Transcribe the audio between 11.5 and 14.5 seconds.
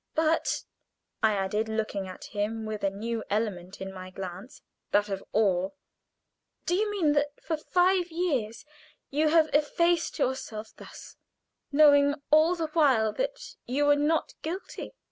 knowing all the while that you were not